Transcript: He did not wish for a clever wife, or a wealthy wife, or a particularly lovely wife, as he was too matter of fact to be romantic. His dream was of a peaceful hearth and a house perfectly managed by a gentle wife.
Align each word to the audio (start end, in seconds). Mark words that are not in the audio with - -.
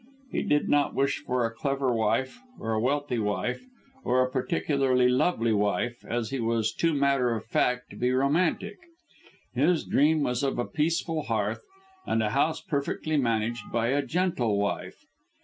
He 0.31 0.41
did 0.41 0.67
not 0.67 0.95
wish 0.95 1.19
for 1.27 1.45
a 1.45 1.53
clever 1.53 1.93
wife, 1.93 2.41
or 2.59 2.73
a 2.73 2.79
wealthy 2.79 3.19
wife, 3.19 3.67
or 4.03 4.23
a 4.23 4.31
particularly 4.31 5.07
lovely 5.07 5.53
wife, 5.53 6.03
as 6.03 6.31
he 6.31 6.39
was 6.39 6.73
too 6.73 6.95
matter 6.95 7.35
of 7.35 7.45
fact 7.45 7.91
to 7.91 7.95
be 7.95 8.11
romantic. 8.11 8.79
His 9.53 9.85
dream 9.85 10.23
was 10.23 10.41
of 10.41 10.57
a 10.57 10.65
peaceful 10.65 11.21
hearth 11.25 11.61
and 12.03 12.23
a 12.23 12.31
house 12.31 12.61
perfectly 12.61 13.17
managed 13.17 13.71
by 13.71 13.89
a 13.89 14.03
gentle 14.03 14.57
wife. 14.57 15.05